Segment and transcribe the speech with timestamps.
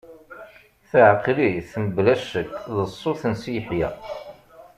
[0.89, 3.89] Teɛqel-it, mebla ccek, d ṣṣut n Si Yeḥya.